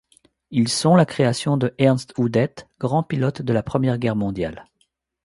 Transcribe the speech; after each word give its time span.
Ils 0.49 0.67
sont 0.67 0.95
la 0.95 1.05
création 1.05 1.57
de 1.57 1.75
Ernst 1.77 2.15
Udet, 2.17 2.55
grand 2.79 3.03
pilote 3.03 3.43
de 3.43 3.53
la 3.53 3.61
Première 3.61 3.99
Guerre 3.99 4.15
mondiale. 4.15 4.65